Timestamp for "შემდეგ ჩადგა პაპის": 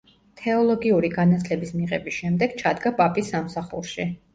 2.23-3.35